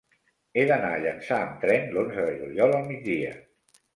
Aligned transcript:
He 0.59 0.61
d'anar 0.71 0.87
a 0.95 1.01
Llançà 1.03 1.37
amb 1.47 1.59
tren 1.65 1.85
l'onze 1.97 2.25
de 2.29 2.33
juliol 2.39 2.75
al 2.79 2.87
migdia. 2.89 3.37